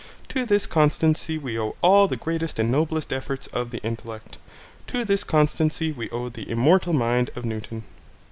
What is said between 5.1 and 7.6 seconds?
constancy we owe the immortal mind of a